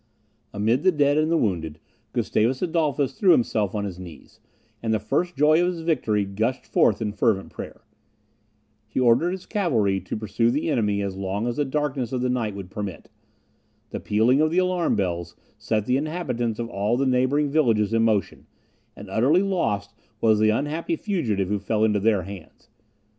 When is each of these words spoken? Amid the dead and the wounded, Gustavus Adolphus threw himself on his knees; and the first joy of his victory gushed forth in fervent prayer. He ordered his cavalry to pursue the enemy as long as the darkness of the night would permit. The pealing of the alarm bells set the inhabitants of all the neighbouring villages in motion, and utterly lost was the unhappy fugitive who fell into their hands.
Amid 0.51 0.81
the 0.81 0.91
dead 0.91 1.19
and 1.19 1.31
the 1.31 1.37
wounded, 1.37 1.79
Gustavus 2.11 2.63
Adolphus 2.63 3.13
threw 3.19 3.33
himself 3.33 3.75
on 3.75 3.85
his 3.85 3.99
knees; 3.99 4.39
and 4.81 4.91
the 4.91 4.99
first 4.99 5.35
joy 5.35 5.61
of 5.61 5.67
his 5.73 5.81
victory 5.81 6.25
gushed 6.25 6.65
forth 6.65 7.03
in 7.03 7.11
fervent 7.13 7.51
prayer. 7.51 7.81
He 8.87 8.99
ordered 8.99 9.29
his 9.29 9.45
cavalry 9.45 9.99
to 10.01 10.17
pursue 10.17 10.49
the 10.49 10.71
enemy 10.71 11.03
as 11.03 11.15
long 11.15 11.45
as 11.45 11.57
the 11.57 11.65
darkness 11.65 12.11
of 12.11 12.21
the 12.21 12.29
night 12.31 12.55
would 12.55 12.71
permit. 12.71 13.11
The 13.91 13.99
pealing 13.99 14.41
of 14.41 14.49
the 14.49 14.57
alarm 14.57 14.95
bells 14.95 15.35
set 15.59 15.85
the 15.85 15.97
inhabitants 15.97 16.57
of 16.57 16.67
all 16.67 16.97
the 16.97 17.05
neighbouring 17.05 17.51
villages 17.51 17.93
in 17.93 18.01
motion, 18.01 18.47
and 18.95 19.07
utterly 19.07 19.43
lost 19.43 19.93
was 20.19 20.39
the 20.39 20.49
unhappy 20.49 20.95
fugitive 20.95 21.47
who 21.49 21.59
fell 21.59 21.83
into 21.83 21.99
their 21.99 22.23
hands. 22.23 22.69